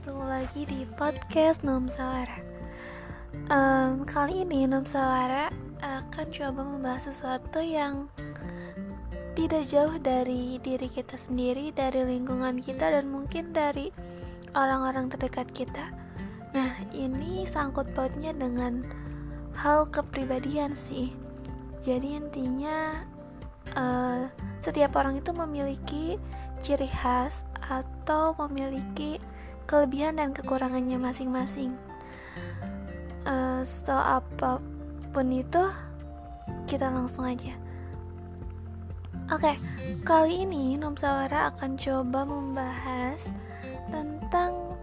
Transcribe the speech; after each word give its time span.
ketemu 0.00 0.24
lagi 0.32 0.62
di 0.64 0.80
podcast 0.96 1.60
Nom 1.60 1.84
Sawara. 1.84 2.40
Um, 3.52 4.00
Kali 4.08 4.48
ini 4.48 4.64
Nom 4.64 4.88
Sawara 4.88 5.52
akan 5.84 6.26
coba 6.32 6.64
membahas 6.64 7.12
sesuatu 7.12 7.60
yang 7.60 8.08
tidak 9.36 9.68
jauh 9.68 9.92
dari 10.00 10.56
diri 10.64 10.88
kita 10.88 11.20
sendiri, 11.20 11.68
dari 11.76 12.16
lingkungan 12.16 12.64
kita, 12.64 12.96
dan 12.96 13.12
mungkin 13.12 13.52
dari 13.52 13.92
orang-orang 14.56 15.12
terdekat 15.12 15.52
kita. 15.52 15.92
Nah, 16.56 16.80
ini 16.96 17.44
sangkut 17.44 17.92
pautnya 17.92 18.32
dengan 18.32 18.80
hal 19.52 19.84
kepribadian 19.92 20.72
sih. 20.72 21.12
Jadi 21.84 22.16
intinya 22.16 23.04
uh, 23.76 24.32
setiap 24.64 24.96
orang 24.96 25.20
itu 25.20 25.36
memiliki 25.36 26.16
ciri 26.64 26.88
khas 26.88 27.44
atau 27.68 28.32
memiliki 28.48 29.20
kelebihan 29.70 30.18
dan 30.18 30.34
kekurangannya 30.34 30.98
masing-masing. 30.98 31.78
Uh, 33.22 33.62
so 33.62 33.94
apa 33.94 34.58
pun 35.14 35.30
itu, 35.30 35.62
kita 36.66 36.90
langsung 36.90 37.30
aja. 37.30 37.54
Oke, 39.30 39.54
okay, 39.54 39.56
kali 40.02 40.42
ini 40.42 40.74
Nom 40.74 40.98
Sawara 40.98 41.54
akan 41.54 41.78
coba 41.78 42.26
membahas 42.26 43.30
tentang 43.94 44.74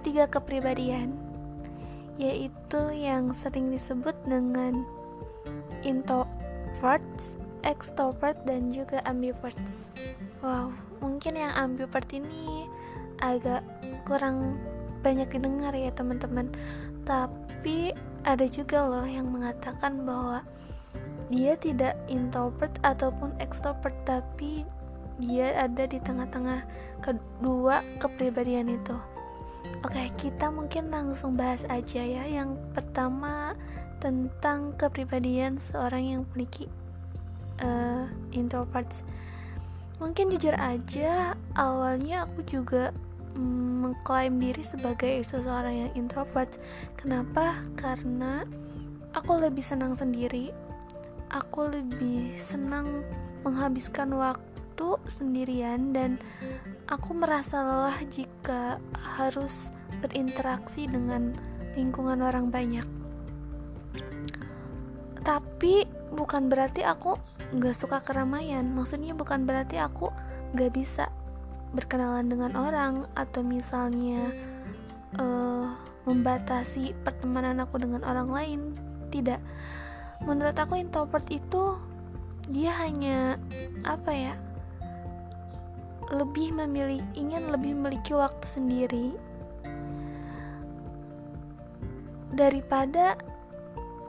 tiga 0.00 0.24
kepribadian, 0.24 1.12
yaitu 2.16 2.80
yang 2.96 3.28
sering 3.36 3.68
disebut 3.68 4.16
dengan 4.24 4.88
introverts, 5.84 7.36
extrovert, 7.68 8.40
dan 8.48 8.72
juga 8.72 9.04
ambiverts. 9.04 9.92
Wow, 10.40 10.72
mungkin 11.04 11.36
yang 11.36 11.52
ambivert 11.52 12.08
ini 12.08 12.64
agak 13.20 13.60
kurang 14.04 14.60
banyak 15.00 15.28
didengar 15.32 15.72
ya 15.72 15.90
teman-teman. 15.92 16.48
Tapi 17.08 17.92
ada 18.24 18.44
juga 18.44 18.84
loh 18.84 19.06
yang 19.08 19.32
mengatakan 19.32 20.04
bahwa 20.04 20.44
dia 21.30 21.54
tidak 21.56 21.94
introvert 22.10 22.74
ataupun 22.82 23.30
extrovert 23.38 23.94
tapi 24.02 24.66
dia 25.22 25.54
ada 25.54 25.86
di 25.86 26.02
tengah-tengah 26.02 26.64
kedua 27.04 27.86
kepribadian 28.02 28.72
itu. 28.72 28.96
Oke 29.86 30.10
kita 30.18 30.52
mungkin 30.52 30.92
langsung 30.92 31.38
bahas 31.38 31.64
aja 31.70 32.02
ya 32.02 32.24
yang 32.26 32.58
pertama 32.76 33.54
tentang 34.00 34.74
kepribadian 34.76 35.60
seorang 35.60 36.04
yang 36.04 36.20
memiliki 36.28 36.66
uh, 37.62 38.08
introverts. 38.32 39.04
Mungkin 40.00 40.32
jujur 40.32 40.56
aja 40.56 41.36
awalnya 41.54 42.24
aku 42.24 42.40
juga 42.48 42.90
mengklaim 43.36 44.38
diri 44.38 44.62
sebagai 44.62 45.22
seseorang 45.22 45.88
yang 45.88 45.90
introvert. 45.98 46.58
Kenapa? 46.98 47.58
Karena 47.78 48.42
aku 49.14 49.38
lebih 49.38 49.62
senang 49.62 49.94
sendiri. 49.94 50.50
Aku 51.30 51.70
lebih 51.70 52.34
senang 52.34 53.06
menghabiskan 53.46 54.10
waktu 54.18 54.98
sendirian 55.06 55.94
dan 55.94 56.18
aku 56.90 57.14
merasa 57.14 57.62
lelah 57.62 57.98
jika 58.10 58.82
harus 59.16 59.70
berinteraksi 60.02 60.90
dengan 60.90 61.36
lingkungan 61.78 62.18
orang 62.18 62.50
banyak. 62.50 62.86
Tapi 65.22 65.86
bukan 66.10 66.50
berarti 66.50 66.82
aku 66.82 67.14
nggak 67.54 67.76
suka 67.76 68.02
keramaian. 68.02 68.66
Maksudnya 68.74 69.14
bukan 69.14 69.46
berarti 69.46 69.78
aku 69.78 70.10
nggak 70.56 70.72
bisa 70.74 71.06
berkenalan 71.70 72.26
dengan 72.26 72.52
orang 72.58 73.06
atau 73.14 73.46
misalnya 73.46 74.34
uh, 75.18 75.70
membatasi 76.06 76.96
pertemanan 77.06 77.62
aku 77.62 77.78
dengan 77.78 78.02
orang 78.02 78.28
lain 78.30 78.60
tidak 79.14 79.38
menurut 80.26 80.56
aku 80.58 80.78
introvert 80.78 81.24
itu 81.30 81.78
dia 82.50 82.74
hanya 82.82 83.38
apa 83.86 84.10
ya 84.10 84.34
lebih 86.10 86.50
memilih 86.50 86.98
ingin 87.14 87.54
lebih 87.54 87.78
memiliki 87.78 88.18
waktu 88.18 88.42
sendiri 88.42 89.14
daripada 92.34 93.14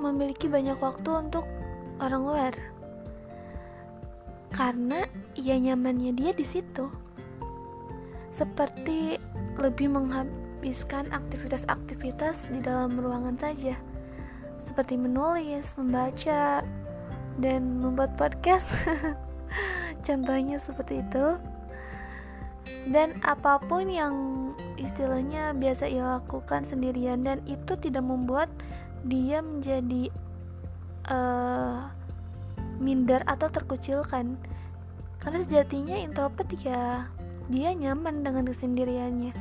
memiliki 0.01 0.49
banyak 0.49 0.81
waktu 0.81 1.09
untuk 1.13 1.45
orang 2.01 2.23
luar 2.25 2.53
karena 4.51 5.07
ya 5.33 5.55
nyamannya 5.55 6.11
dia 6.11 6.35
di 6.35 6.43
situ. 6.43 7.00
Seperti 8.31 9.19
lebih 9.59 9.91
menghabiskan 9.91 11.11
aktivitas-aktivitas 11.11 12.47
di 12.47 12.63
dalam 12.63 12.95
ruangan 12.95 13.35
saja. 13.35 13.75
Seperti 14.57 14.95
menulis, 14.95 15.75
membaca, 15.75 16.63
dan 17.39 17.61
membuat 17.79 18.15
podcast. 18.15 18.79
Contohnya 20.07 20.57
seperti 20.57 21.03
itu. 21.03 21.37
Dan 22.87 23.19
apa 23.27 23.59
pun 23.59 23.89
yang 23.91 24.15
istilahnya 24.79 25.53
biasa 25.53 25.91
ia 25.91 26.17
lakukan 26.17 26.65
sendirian 26.65 27.25
dan 27.25 27.43
itu 27.45 27.77
tidak 27.77 28.05
membuat 28.05 28.47
dia 29.05 29.41
menjadi 29.41 30.13
uh, 31.09 31.89
minder 32.81 33.21
atau 33.25 33.49
terkucilkan 33.49 34.37
karena 35.21 35.39
sejatinya 35.45 35.97
introvert 35.97 36.49
ya 36.61 37.09
dia 37.49 37.73
nyaman 37.73 38.21
dengan 38.21 38.45
kesendiriannya. 38.45 39.33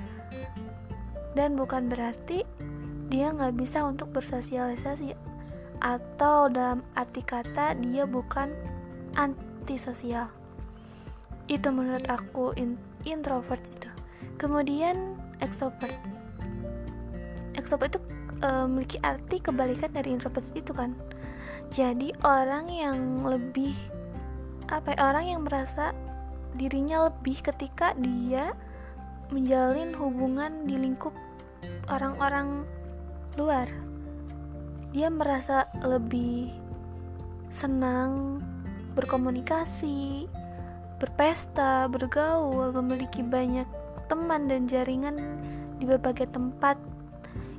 Dan 1.35 1.55
bukan 1.55 1.93
berarti 1.93 2.43
dia 3.11 3.35
nggak 3.35 3.59
bisa 3.59 3.85
untuk 3.85 4.15
bersosialisasi. 4.15 5.13
Atau 5.81 6.53
dalam 6.53 6.85
arti 6.97 7.21
kata 7.25 7.77
dia 7.81 8.07
bukan 8.07 8.53
antisosial. 9.19 10.31
Itu 11.51 11.75
menurut 11.75 12.07
aku 12.07 12.55
in 12.57 12.79
introvert 13.05 13.61
itu. 13.67 13.91
Kemudian 14.39 15.19
extrovert. 15.43 15.97
Extrovert 17.57 17.97
itu 17.97 18.01
e, 18.45 18.49
memiliki 18.69 18.99
arti 19.03 19.37
kebalikan 19.41 19.91
dari 19.91 20.15
introvert 20.15 20.47
itu 20.53 20.71
kan? 20.71 20.95
Jadi 21.71 22.13
orang 22.27 22.67
yang 22.71 22.99
lebih 23.23 23.75
apa 24.71 24.95
ya, 24.95 24.99
orang 25.11 25.25
yang 25.27 25.41
merasa 25.43 25.91
dirinya 26.55 27.11
lebih 27.11 27.39
ketika 27.43 27.95
dia 27.99 28.55
menjalin 29.31 29.95
hubungan 29.95 30.67
di 30.67 30.75
lingkup 30.75 31.15
orang-orang 31.91 32.67
luar 33.39 33.67
dia 34.91 35.07
merasa 35.07 35.71
lebih 35.87 36.51
senang 37.51 38.43
berkomunikasi 38.99 40.27
berpesta 40.99 41.87
bergaul 41.87 42.75
memiliki 42.75 43.23
banyak 43.23 43.67
teman 44.11 44.51
dan 44.51 44.67
jaringan 44.67 45.39
di 45.79 45.87
berbagai 45.87 46.27
tempat 46.35 46.77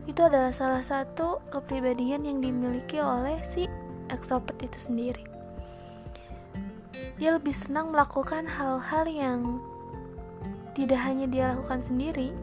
itu 0.09 0.21
adalah 0.27 0.51
salah 0.51 0.83
satu 0.83 1.39
kepribadian 1.53 2.27
yang 2.27 2.43
dimiliki 2.43 2.99
oleh 2.99 3.39
si 3.45 3.69
ekstrovert 4.11 4.59
itu 4.59 4.75
sendiri. 4.75 5.23
Dia 7.21 7.37
lebih 7.37 7.53
senang 7.53 7.93
melakukan 7.93 8.49
hal-hal 8.49 9.05
yang 9.05 9.61
tidak 10.73 10.97
hanya 11.05 11.29
dia 11.29 11.53
lakukan 11.53 11.85
sendiri, 11.85 12.33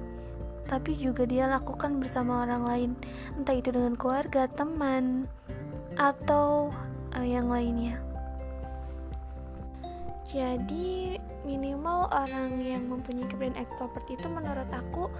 tapi 0.71 0.95
juga 0.95 1.27
dia 1.27 1.51
lakukan 1.51 1.99
bersama 1.99 2.47
orang 2.47 2.63
lain, 2.63 2.91
entah 3.35 3.59
itu 3.59 3.75
dengan 3.75 3.99
keluarga, 3.99 4.47
teman, 4.47 5.27
atau 5.99 6.71
uh, 7.19 7.27
yang 7.27 7.51
lainnya. 7.51 7.99
Jadi, 10.31 11.19
minimal 11.43 12.07
orang 12.15 12.63
yang 12.63 12.87
mempunyai 12.87 13.27
kepribadian 13.27 13.59
ekstrovert 13.59 14.07
itu 14.07 14.31
menurut 14.31 14.71
aku 14.71 15.11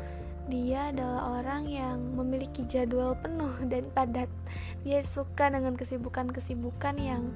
dia 0.49 0.89
adalah 0.89 1.41
orang 1.41 1.69
yang 1.69 1.99
memiliki 2.17 2.65
jadwal 2.65 3.19
penuh 3.19 3.53
dan 3.73 3.91
padat. 3.91 4.31
Dia 4.87 5.03
suka 5.03 5.51
dengan 5.51 5.75
kesibukan-kesibukan 5.75 6.95
yang 7.01 7.27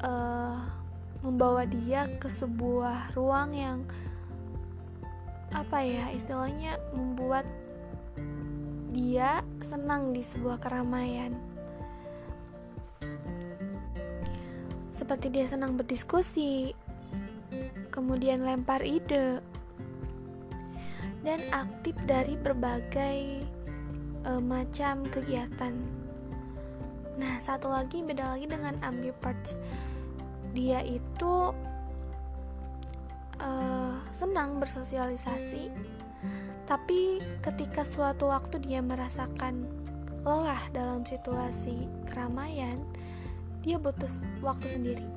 uh, 0.00 0.83
membawa 1.24 1.64
dia 1.64 2.04
ke 2.20 2.28
sebuah 2.28 3.16
ruang 3.16 3.56
yang 3.56 3.80
apa 5.56 5.80
ya 5.80 6.12
istilahnya 6.12 6.76
membuat 6.92 7.48
dia 8.94 9.40
senang 9.58 10.12
di 10.12 10.22
sebuah 10.22 10.60
keramaian. 10.60 11.34
Seperti 14.94 15.26
dia 15.34 15.50
senang 15.50 15.74
berdiskusi, 15.74 16.70
kemudian 17.90 18.46
lempar 18.46 18.84
ide, 18.86 19.42
dan 21.26 21.40
aktif 21.50 21.98
dari 22.06 22.38
berbagai 22.38 23.42
uh, 24.28 24.38
macam 24.38 25.02
kegiatan. 25.10 25.74
Nah, 27.18 27.34
satu 27.42 27.70
lagi 27.70 28.06
beda 28.06 28.38
lagi 28.38 28.46
dengan 28.46 28.78
ambivert. 28.86 29.58
Dia 30.54 30.80
itu 30.86 31.50
uh, 33.42 33.94
senang 34.14 34.62
bersosialisasi, 34.62 35.74
tapi 36.64 37.18
ketika 37.42 37.82
suatu 37.82 38.30
waktu 38.30 38.62
dia 38.62 38.78
merasakan 38.78 39.66
lelah 40.24 40.62
dalam 40.72 41.04
situasi 41.04 41.84
keramaian 42.08 42.80
dia 43.64 43.80
butuh 43.80 44.08
waktu 44.44 44.68
sendiri. 44.68 45.08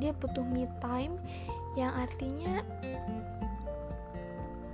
Dia 0.00 0.16
butuh 0.16 0.44
me 0.44 0.64
time 0.80 1.20
yang 1.76 1.92
artinya 1.92 2.64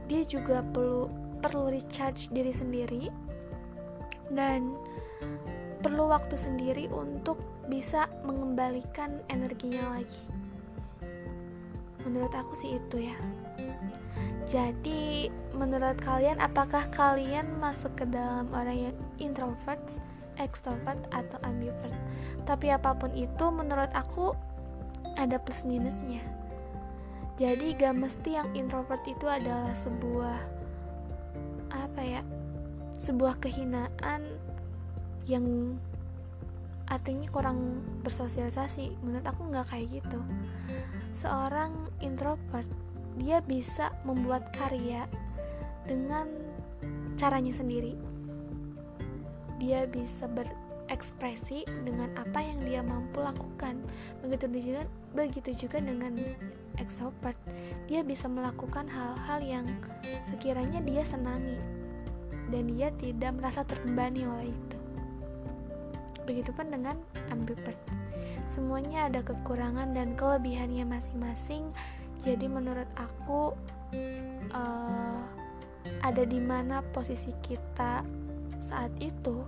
dia 0.06 0.22
juga 0.22 0.62
perlu 0.62 1.10
perlu 1.42 1.68
recharge 1.68 2.30
diri 2.30 2.54
sendiri 2.54 3.10
dan 4.30 4.78
perlu 5.82 6.06
waktu 6.08 6.38
sendiri 6.38 6.86
untuk 6.94 7.42
bisa 7.66 8.06
mengembalikan 8.22 9.18
energinya 9.26 9.98
lagi. 9.98 10.22
Menurut 12.06 12.30
aku 12.30 12.54
sih 12.54 12.78
itu 12.78 13.10
ya. 13.10 13.18
Jadi, 14.46 15.26
menurut 15.58 15.98
kalian 15.98 16.38
apakah 16.38 16.86
kalian 16.94 17.50
masuk 17.58 17.90
ke 17.98 18.06
dalam 18.06 18.46
orang 18.54 18.90
yang 18.90 18.96
introvert, 19.18 19.82
extrovert 20.38 21.02
atau 21.10 21.42
ambivert? 21.42 21.94
Tapi 22.46 22.70
apa 22.70 22.94
pun 22.94 23.10
itu 23.10 23.50
menurut 23.50 23.90
aku 23.90 24.38
ada 25.18 25.42
plus 25.42 25.66
minusnya. 25.66 26.22
Jadi 27.36 27.74
gak 27.74 27.98
mesti 27.98 28.38
yang 28.38 28.48
introvert 28.54 29.02
itu 29.04 29.26
adalah 29.26 29.74
sebuah 29.74 30.38
apa 31.74 32.00
ya? 32.00 32.22
Sebuah 32.96 33.42
kehinaan 33.42 34.24
yang 35.26 35.76
artinya 36.91 37.27
kurang 37.31 37.83
bersosialisasi. 38.06 39.03
Menurut 39.03 39.27
aku 39.27 39.50
nggak 39.50 39.67
kayak 39.71 40.03
gitu. 40.03 40.21
Seorang 41.11 41.73
introvert 42.03 42.69
dia 43.17 43.41
bisa 43.41 43.91
membuat 44.05 44.53
karya 44.55 45.09
dengan 45.88 46.29
caranya 47.17 47.50
sendiri. 47.50 47.97
Dia 49.56 49.88
bisa 49.88 50.29
berekspresi 50.29 51.65
dengan 51.83 52.12
apa 52.21 52.44
yang 52.44 52.61
dia 52.62 52.85
mampu 52.85 53.25
lakukan. 53.25 53.81
Begitu 54.21 54.71
juga 54.71 54.83
begitu 55.17 55.50
juga 55.67 55.81
dengan 55.81 56.12
extrovert. 56.77 57.41
Dia 57.88 58.05
bisa 58.05 58.29
melakukan 58.29 58.85
hal-hal 58.87 59.41
yang 59.41 59.67
sekiranya 60.29 60.85
dia 60.85 61.03
senangi 61.03 61.56
dan 62.53 62.71
dia 62.71 62.94
tidak 62.94 63.35
merasa 63.35 63.67
terbebani 63.67 64.23
oleh 64.23 64.55
itu 64.55 64.79
Begitupun 66.26 66.75
dengan 66.75 66.99
ambivert. 67.31 67.78
Semuanya 68.46 69.06
ada 69.11 69.23
kekurangan 69.23 69.94
dan 69.94 70.19
kelebihannya 70.19 70.87
masing-masing. 70.87 71.70
Jadi 72.23 72.46
menurut 72.50 72.87
aku 72.99 73.55
uh, 74.50 75.23
ada 76.02 76.23
di 76.26 76.43
mana 76.43 76.82
posisi 76.90 77.31
kita 77.43 78.02
saat 78.58 78.90
itu 78.99 79.46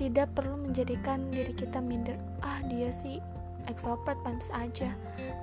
tidak 0.00 0.32
perlu 0.34 0.58
menjadikan 0.58 1.28
diri 1.30 1.52
kita 1.52 1.78
minder. 1.78 2.16
Ah, 2.42 2.58
dia 2.66 2.90
sih 2.90 3.20
extrovert 3.70 4.18
pantas 4.26 4.50
aja. 4.50 4.90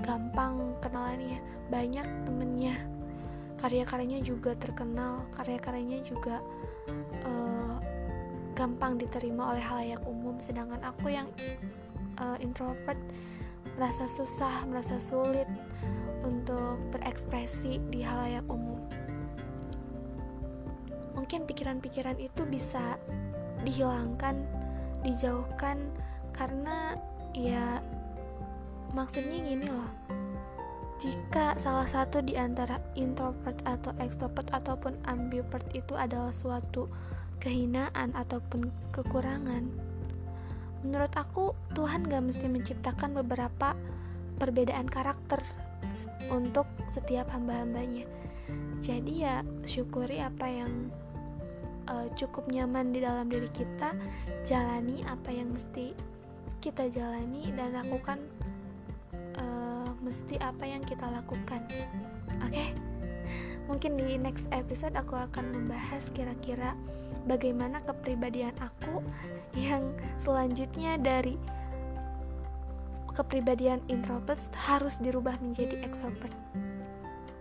Gampang 0.04 0.76
kenalannya, 0.84 1.40
banyak 1.72 2.04
temennya. 2.28 2.76
Karya-karyanya 3.60 4.24
juga 4.24 4.56
terkenal, 4.56 5.24
karya-karyanya 5.36 6.04
juga 6.04 6.44
gampang 8.60 9.00
diterima 9.00 9.56
oleh 9.56 9.64
halayak 9.64 10.04
umum 10.04 10.36
sedangkan 10.44 10.84
aku 10.84 11.16
yang 11.16 11.32
uh, 12.20 12.36
introvert 12.44 13.00
merasa 13.80 14.04
susah 14.12 14.68
merasa 14.68 15.00
sulit 15.00 15.48
untuk 16.28 16.76
berekspresi 16.92 17.80
di 17.88 18.04
halayak 18.04 18.44
umum. 18.52 18.84
Mungkin 21.16 21.48
pikiran-pikiran 21.48 22.20
itu 22.20 22.44
bisa 22.44 23.00
dihilangkan 23.64 24.44
dijauhkan 25.08 25.80
karena 26.36 27.00
ya 27.32 27.80
maksudnya 28.92 29.40
gini 29.40 29.68
loh. 29.72 29.92
Jika 31.00 31.56
salah 31.56 31.88
satu 31.88 32.20
di 32.20 32.36
antara 32.36 32.76
introvert 33.00 33.56
atau 33.64 33.96
extrovert 34.04 34.52
ataupun 34.52 35.00
ambivert 35.08 35.64
itu 35.72 35.96
adalah 35.96 36.36
suatu 36.36 36.92
kehinaan 37.40 38.14
ataupun 38.14 38.70
kekurangan. 38.92 39.64
Menurut 40.84 41.12
aku 41.16 41.52
Tuhan 41.76 42.08
gak 42.08 42.24
mesti 42.24 42.48
menciptakan 42.48 43.16
beberapa 43.20 43.76
perbedaan 44.40 44.88
karakter 44.88 45.44
untuk 46.32 46.68
setiap 46.88 47.32
hamba-hambanya. 47.36 48.08
Jadi 48.80 49.28
ya 49.28 49.44
syukuri 49.68 50.24
apa 50.24 50.48
yang 50.48 50.88
uh, 51.92 52.08
cukup 52.16 52.48
nyaman 52.48 52.96
di 52.96 53.04
dalam 53.04 53.28
diri 53.28 53.52
kita 53.52 53.92
jalani 54.48 55.04
apa 55.04 55.30
yang 55.36 55.52
mesti 55.52 55.92
kita 56.64 56.88
jalani 56.88 57.52
dan 57.56 57.76
lakukan 57.76 58.20
uh, 59.36 59.92
mesti 60.00 60.40
apa 60.40 60.64
yang 60.64 60.84
kita 60.88 61.12
lakukan. 61.12 61.60
Oke? 62.40 62.56
okay? 62.56 62.89
Mungkin 63.70 63.96
di 63.96 64.18
next 64.18 64.50
episode 64.50 64.98
aku 64.98 65.14
akan 65.14 65.54
membahas 65.54 66.10
kira-kira 66.12 66.74
bagaimana 67.30 67.78
kepribadian 67.86 68.58
aku 68.58 69.06
yang 69.54 69.94
selanjutnya 70.18 70.98
dari 70.98 71.38
kepribadian 73.14 73.80
introvert 73.92 74.42
harus 74.58 74.98
dirubah 74.98 75.38
menjadi 75.44 75.78
extrovert. 75.86 76.34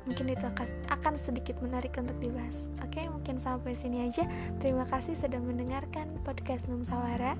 Mungkin 0.08 0.32
itu 0.32 0.48
akan 0.88 1.14
sedikit 1.20 1.60
menarik 1.60 1.92
untuk 2.00 2.16
dibahas. 2.16 2.72
Oke 2.80 3.04
mungkin 3.12 3.36
sampai 3.36 3.76
sini 3.76 4.08
aja. 4.08 4.24
Terima 4.56 4.88
kasih 4.88 5.12
sudah 5.12 5.36
mendengarkan 5.36 6.08
podcast 6.24 6.64
Num 6.72 6.80
Sawara. 6.80 7.36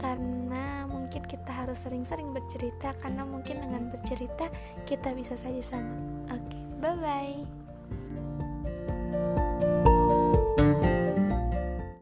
Karena 0.00 0.88
mungkin 0.88 1.28
kita 1.28 1.52
harus 1.52 1.84
sering-sering 1.84 2.32
bercerita 2.32 2.96
karena 3.04 3.20
mungkin 3.28 3.60
dengan 3.60 3.92
bercerita 3.92 4.48
kita 4.88 5.12
bisa 5.12 5.36
saja 5.36 5.60
sama. 5.60 5.92
Oke 6.32 6.56
bye 6.80 6.96
bye 6.96 7.65